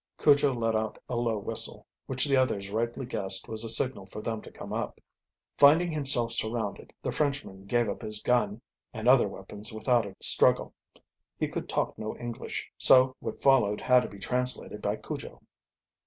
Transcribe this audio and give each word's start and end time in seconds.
Cujo 0.17 0.51
let 0.55 0.73
out 0.75 0.97
a 1.07 1.15
low 1.15 1.37
whistle, 1.37 1.85
which 2.07 2.25
the 2.25 2.35
others 2.35 2.71
rightly 2.71 3.05
guessed 3.05 3.47
was 3.47 3.63
a 3.63 3.69
signal 3.69 4.07
for 4.07 4.19
them 4.19 4.41
to 4.41 4.49
come 4.49 4.73
up. 4.73 4.99
Finding 5.59 5.91
himself 5.91 6.31
surrounded, 6.31 6.91
the 7.03 7.11
Frenchman 7.11 7.65
gave 7.65 7.87
up 7.87 8.01
his 8.01 8.19
gun 8.19 8.63
and 8.95 9.07
other 9.07 9.27
weapons 9.27 9.71
without 9.71 10.07
a 10.07 10.15
struggle. 10.19 10.73
He 11.37 11.47
could 11.47 11.69
talk 11.69 11.99
no 11.99 12.17
English, 12.17 12.67
so 12.79 13.15
what 13.19 13.43
followed 13.43 13.79
had 13.79 13.99
to 14.01 14.09
be 14.09 14.17
translated 14.17 14.81
by 14.81 14.95
Cujo. 14.95 15.39